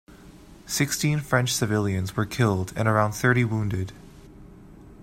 Sixteen 0.65 1.19
French 1.19 1.53
civilians 1.53 2.15
were 2.17 2.25
killed 2.25 2.73
and 2.75 2.87
around 2.87 3.11
thirty 3.11 3.45
wounded. 3.45 3.91